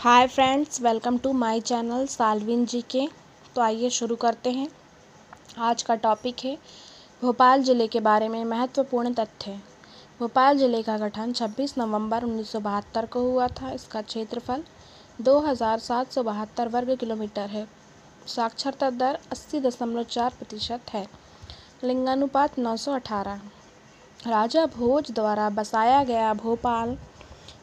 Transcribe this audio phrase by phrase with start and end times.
[0.00, 3.06] Hi friends welcome to my channel Salvin ji के
[3.56, 4.68] तो आइए शुरू करते हैं।
[5.60, 6.56] आज का टॉपिक है
[7.22, 9.52] भोपाल ज़िले के बारे में महत्वपूर्ण तथ्य।
[10.20, 14.62] भोपाल ज़िले का गठन 26 नवंबर उन्नीस सौ बहत्तर को हुआ था। इसका क्षेत्रफल
[15.20, 17.66] दो हज़ार सात सौ बहत्तर वर्ग किलोमीटर है।
[18.26, 21.06] साक्षरता दर अस्सी दशमलव चार प्रतिशत है।
[21.84, 23.38] लिंगानुपात 918
[24.28, 26.96] राजा भोज द्वारा बसाया गया भोपाल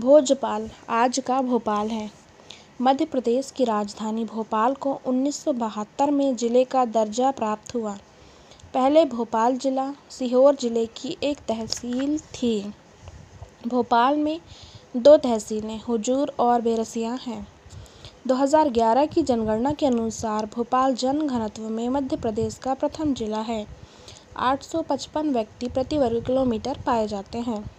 [0.00, 2.10] भोजपाल आज का भोपाल है।
[2.82, 7.96] मध्य प्रदेश की राजधानी भोपाल को उन्नीस सौ बहत्तर में ज़िले का दर्जा प्राप्त हुआ।
[8.74, 12.72] पहले भोपाल ज़िला, सीहोर ज़िले की एक तहसील थी।
[13.66, 14.40] भोपाल में
[14.96, 17.46] दो तहसीलें, हुजूर और बेरसिया हैं।
[18.26, 23.66] 2011 की जनगणना के अनुसार भोपाल जन घनत्व में मध्य प्रदेश का प्रथम जिला है।
[24.42, 27.77] 855 व्यक्ति प्रति वर्ग किलोमीटर पाए जाते हैं।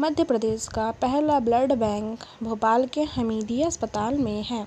[0.00, 4.66] मध्य प्रदेश का पहला ब्लड बैंक भोपाल के हमीदिया अस्पताल में है।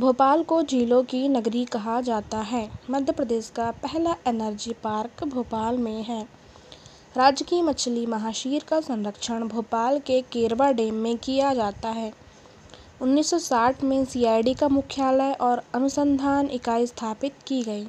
[0.00, 5.78] भोपाल को झीलों की नगरी कहा जाता है। मध्य प्रदेश का पहला एनर्जी पार्क भोपाल
[5.78, 6.28] में है।
[7.16, 12.12] राज्य की मछली महाशीर का संरक्षण भोपाल के केरवा डैम में किया जाता है।
[13.02, 17.84] 1960 में सीआईडी का मुख्यालय और अनुसंधान इकाई स्थापित की गई।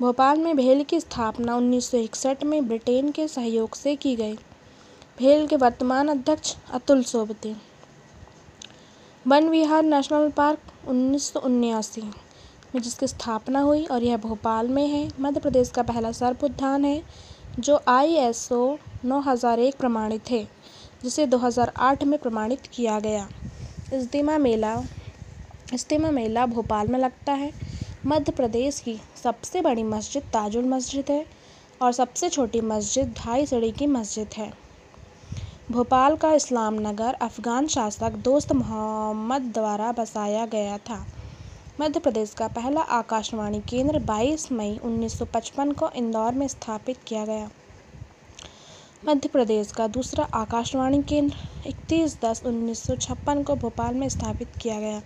[0.00, 4.38] भोपाल में भेल की स्थापना 1961 में ब्रिटेन के सहयोग से की गई।
[5.18, 7.54] भेल के वर्तमान अध्यक्ष अतुल सोबती।
[9.26, 15.40] वन विहार नेशनल पार्क उन्नीस में जिसकी स्थापना हुई और यह भोपाल में है, मध्य
[15.40, 17.02] प्रदेश का पहला सर्प उद्यान है,
[17.58, 20.42] जो आई एस ओ नौ हज़ार एक प्रमाणित है,
[21.04, 23.28] जिसे 2008 में प्रमाणित किया गया।
[23.92, 24.74] इज्तिमा मेला
[25.72, 27.52] इज्तिमा मेला भोपाल में लगता है।
[28.06, 31.24] मध्य प्रदेश की सबसे बड़ी मस्जिद ताजुल मस्जिद है
[31.82, 34.63] और सबसे छोटी मस्जिद ढाई सड़ी की मस्जिद है।
[35.72, 41.06] भोपाल का इस्लाम नगर अफ़गान शासक दोस्त मोहम्मद द्वारा बसाया गया था।
[41.80, 47.50] मध्य प्रदेश का पहला आकाशवाणी केंद्र 22 मई 1955 को इंदौर में स्थापित किया गया।
[49.04, 51.36] मध्य प्रदेश का दूसरा आकाशवाणी केंद्र
[51.66, 52.86] 31 दस उन्नीस
[53.22, 55.02] को भोपाल में स्थापित किया गया।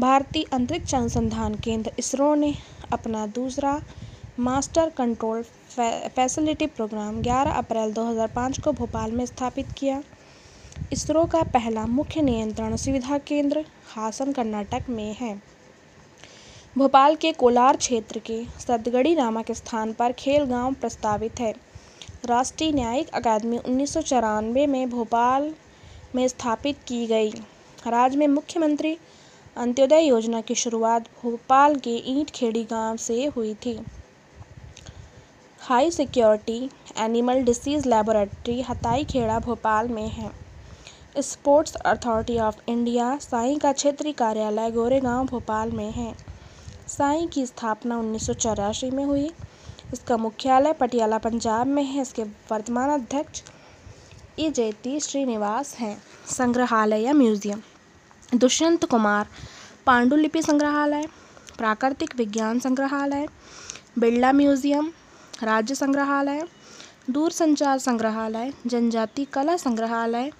[0.00, 2.54] भारतीय अंतरिक्ष अनुसंधान केंद्र इसरो ने
[2.92, 3.80] अपना दूसरा
[4.38, 5.44] मास्टर कंट्रोल
[5.76, 10.02] फैसिलिटी प्रोग्राम 11 अप्रैल 2005 को भोपाल में स्थापित किया।
[10.92, 15.34] इसरो का पहला मुख्य नियंत्रण सुविधा केंद्र हासन कर्नाटक में है।
[16.78, 21.52] भोपाल के कोलार क्षेत्र के सदगड़ी नामक स्थान पर खेल गाँव प्रस्तावित है।
[22.26, 25.52] राष्ट्रीय न्यायिक अकादमी उन्नीस सौ चौरानबे में भोपाल
[26.14, 27.30] में स्थापित की गई।
[27.86, 28.96] राज्य में मुख्यमंत्री
[29.56, 33.78] अंत्योदय योजना की शुरुआत भोपाल के ईंट खेड़ी गाँव से हुई थी।
[35.64, 36.68] High security
[37.00, 40.30] animal disease laboratory Hathai Kheda Bhopal में है।
[41.22, 46.12] Sports authority of India SAI का क्षेत्रीय कार्यालय गोरेगांव भोपाल में है।
[46.88, 49.24] साई की स्थापना उन्नीस सौ चौरासी में हुई।
[49.92, 53.42] इसका मुख्यालय पटियाला, पंजाब में है। इसके वर्तमान अध्यक्ष
[54.38, 55.96] ई जयती श्रीनिवास हैं।
[56.30, 57.62] संग्रहालय या म्यूज़ियम।
[58.34, 59.28] दुष्यंत कुमार,
[59.86, 61.06] पांडुलिपि संग्रहालय।
[61.58, 63.26] प्राकृतिक विज्ञान संग्रहालय।
[63.98, 64.92] बिरला म्यूज़ियम।
[65.42, 66.42] राज्य संग्रहालय,
[67.10, 70.30] दूरसंचार संग्रहालय, जनजाति कला संग्रहालय,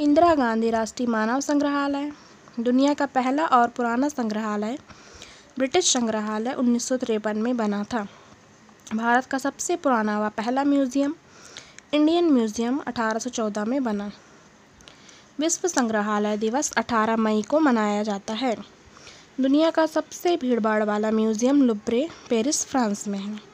[0.00, 2.12] इंदिरा गांधी राष्ट्रीय मानव संग्रहालय,
[2.60, 4.78] दुनिया का पहला और पुराना संग्रहालय,
[5.58, 8.06] ब्रिटिश संग्रहालय उन्नीस सौ तिरपन में बना था।
[8.94, 11.14] भारत का सबसे पुराना व पहला म्यूज़ियम,
[11.94, 14.10] इंडियन म्यूज़ियम 1814 में बना।
[15.40, 18.56] विश्व संग्रहालय दिवस 18 मई को मनाया जाता है।
[19.40, 23.51] दुनिया का सबसे भीड़भाड़ वाला म्यूज़ियम लुब्रे, पेरिस, फ्रांस में है।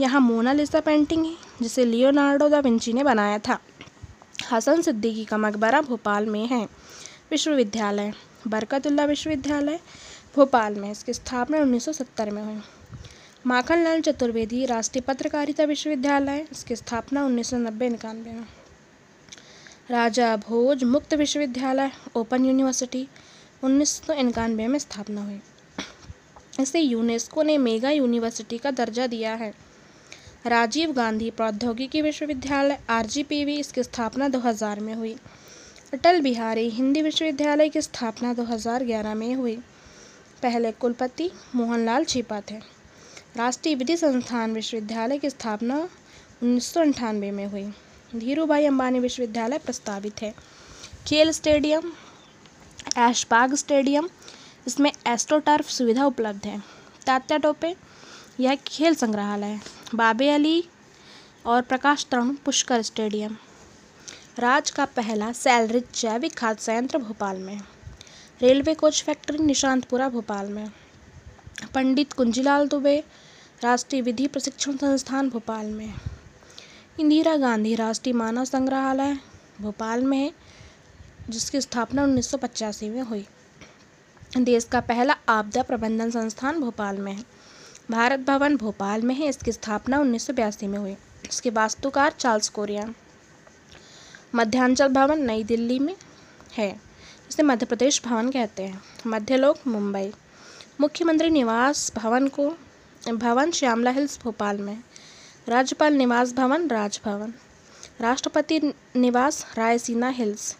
[0.00, 3.58] यहाँ मोनालिसा पेंटिंग है, जिसे लियोनार्डो दा विंची ने बनाया था।
[4.52, 6.68] हसन सिद्दीकी का मकबरा भोपाल में है।
[7.30, 8.12] विश्वविद्यालय
[8.48, 9.80] बरकतुल्ला विश्वविद्यालय,
[10.36, 12.62] भोपाल में, इसकी स्थापना 1970 में हुई।
[13.46, 18.46] माखनलाल चतुर्वेदी राष्ट्रीय पत्रकारिता विश्वविद्यालय, इसकी स्थापना उन्नीस सौ नब्बे इक्यानवे में।
[19.90, 23.08] राजा भोज मुक्त विश्वविद्यालय, ओपन यूनिवर्सिटी,
[23.64, 25.40] उन्नीस सौ इक्यानवे में स्थापना हुई।
[26.60, 29.54] इसे यूनेस्को ने मेगा यूनिवर्सिटी का दर्जा दिया है।
[30.46, 35.16] राजीव गांधी प्रौद्योगिकी विश्वविद्यालय, आरजीपीवी, इसकी स्थापना 2000 में हुई।
[35.92, 39.56] अटल बिहारी हिंदी विश्वविद्यालय की स्थापना 2011 में हुई।
[40.42, 42.54] पहले कुलपति मोहनलाल छिपा थे।
[43.36, 45.88] राष्ट्रीय विधि संस्थान विश्वविद्यालय की स्थापना
[46.42, 46.76] उन्नीस
[47.14, 47.72] में हुई।
[48.16, 50.34] धीरू भाई अम्बानी विश्वविद्यालय प्रस्तावित है।
[51.06, 51.92] खेल स्टेडियम,
[52.98, 54.08] ऐशबाग स्टेडियम,
[54.66, 56.62] इसमें एस्ट्रोटर्फ सुविधा उपलब्ध है।
[57.06, 57.93] तात्या टोपे
[58.40, 59.60] यह खेल संग्रहालय
[59.94, 60.64] बाबे अली
[61.46, 63.36] और प्रकाश तरण पुष्कर स्टेडियम।
[64.38, 67.60] राज्य का पहला सैलरिच जैविक खाद्य संयंत्र भोपाल में।
[68.42, 70.72] Railway coach factory Nishatpura Bhopal में।
[71.74, 73.04] पंडित कुंजीलाल दुबे
[73.62, 75.94] राष्ट्रीय विधि प्रशिक्षण संस्थान भोपाल में।
[77.00, 79.18] इंदिरा गांधी राष्ट्रीय मानव संग्रहालय
[79.60, 80.32] भोपाल में है,
[81.30, 83.26] जिसकी स्थापना उन्नीस सौ पचासी में हुई।
[84.38, 87.43] देश का पहला आपदा प्रबंधन संस्थान भोपाल में है।
[87.90, 90.96] भारत भवन भोपाल में है। इसकी स्थापना उन्नीस सौ बयासी में हुई।
[91.30, 92.92] इसके वास्तुकार चार्ल्स कोरिया
[94.34, 95.94] मध्यांचल भवन नई दिल्ली में
[96.52, 96.80] है
[97.28, 100.12] इसे मध्य प्रदेश भवन कहते हैं। मध्यलोक मुंबई।
[100.80, 102.48] मुख्यमंत्री निवास भवन को,
[103.08, 104.82] भवन श्यामला हिल्स भोपाल में।
[105.48, 107.34] राज्यपाल निवास भवन, राजभवन।
[108.00, 108.60] राष्ट्रपति
[108.96, 110.56] निवास, रायसीना हिल्स।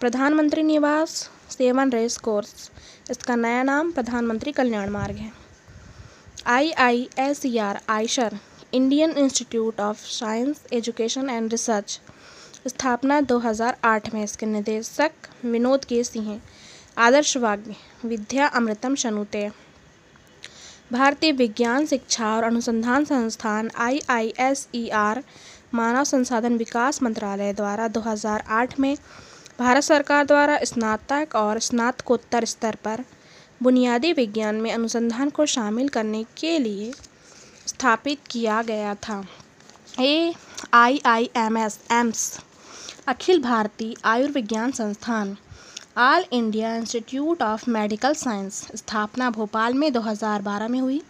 [0.00, 2.70] प्रधानमंत्री निवास, सेवन रेस कोर्स।
[3.10, 5.45] इसका नया नाम प्रधानमंत्री कल्याण मार्ग है।
[6.48, 8.36] I I S R IISER
[8.72, 12.00] Indian institute of science education and research
[12.68, 15.10] स्थापना 2008 में इसके निदेशक
[15.44, 16.40] विनोद के सिंह
[16.98, 19.48] आदर्शवाग्य विद्या अमृतम शनुते।
[20.92, 25.22] भारतीय विज्ञान शिक्षा और अनुसंधान संस्थान आई आई एस ई आर
[25.74, 28.96] मानव संसाधन विकास मंत्रालय द्वारा 2008 में
[29.58, 33.04] भारत सरकार द्वारा स्नातक और स्नातकोत्तर स्तर पर
[33.62, 36.92] बुनियादी विज्ञान में अनुसंधान को शामिल करने के लिए
[37.66, 39.24] स्थापित किया गया था।
[40.00, 40.34] A
[40.74, 42.40] I I M S, AIIMS,
[43.08, 45.36] Akhil Bharatiya Ayurvigyan संस्थान,
[45.98, 51.02] all India institute of medical science, स्थापना भोपाल में 2012 में हुई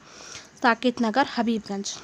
[0.62, 1.94] Saket Nagar Habibganj.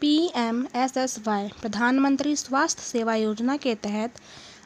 [0.00, 4.20] P M S S Y, प्रधानमंत्री स्वास्थ्य सेवा योजना के तहत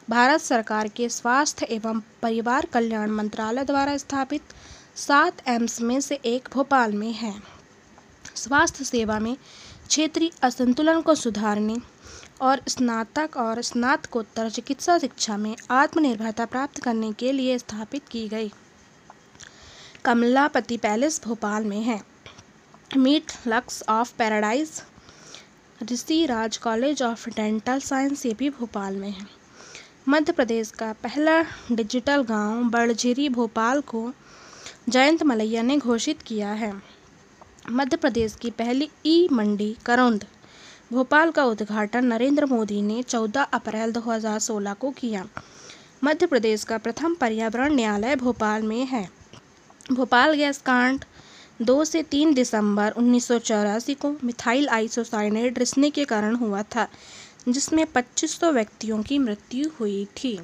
[0.09, 4.41] भारत सरकार के स्वास्थ्य एवं परिवार कल्याण मंत्रालय द्वारा स्थापित
[4.95, 7.33] सात एम्स में से एक भोपाल में है।
[8.35, 9.35] स्वास्थ्य सेवा में
[9.87, 11.77] क्षेत्रीय असंतुलन को सुधारने
[12.41, 18.51] और स्नातक और स्नातकोत्तर चिकित्सा शिक्षा में आत्मनिर्भरता प्राप्त करने के लिए स्थापित की गई।
[20.05, 22.01] कमलापति पैलेस भोपाल में है।
[22.97, 24.81] Meet lux of paradise,
[25.91, 29.27] Rishi Raj college of dental science ये भी भोपाल में है।
[30.09, 31.41] मध्य प्रदेश का पहला
[31.71, 34.11] डिजिटल गाँव बड़झिरी भोपाल को
[34.91, 36.81] जयंत मलैया ने घोषित किया है।
[37.69, 40.25] मध्य प्रदेश की पहली ई मंडी, करौंद।
[40.93, 45.27] भोपाल का उद्घाटन नरेंद्र मोदी ने 14 अप्रैल 2016 को किया।
[46.03, 49.09] मध्य प्रदेश का प्रथम पर्यावरण न्यायालय भोपाल में है।
[49.91, 51.05] भोपाल गैस कांड,
[51.61, 56.87] दो से तीन दिसंबर उन्नीस सौ चौरासी को मिथाइल आइसोसाइनेट रिसने के कारण हुआ था,
[57.49, 60.39] जिसमें 2500 व्यक्तियों की मृत्यु हुई थी।